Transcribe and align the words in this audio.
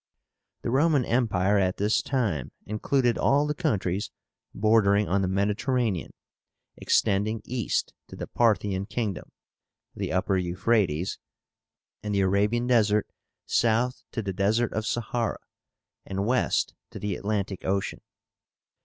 The 0.63 0.71
Roman 0.71 1.05
Empire 1.05 1.59
at 1.59 1.77
this 1.77 2.01
time 2.01 2.51
included 2.65 3.19
all 3.19 3.45
the 3.45 3.53
countries 3.53 4.09
bordering 4.51 5.07
on 5.07 5.21
the 5.21 5.27
Mediterranean, 5.27 6.09
extending 6.75 7.43
east 7.45 7.93
to 8.07 8.15
the 8.15 8.25
Parthian 8.25 8.87
kingdom 8.87 9.31
(the 9.95 10.11
Upper 10.11 10.37
Euphrátes) 10.39 11.19
and 12.01 12.15
the 12.15 12.21
Arabian 12.21 12.65
Desert, 12.65 13.11
south 13.45 14.01
to 14.11 14.23
the 14.23 14.33
Desert 14.33 14.73
of 14.73 14.87
Sahara, 14.87 15.37
and 16.03 16.25
west 16.25 16.73
to 16.89 16.97
the 16.97 17.15
Atlantic 17.15 17.63
Ocean. 17.63 18.01